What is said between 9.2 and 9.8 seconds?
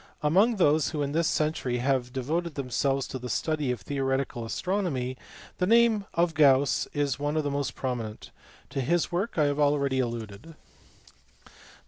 I have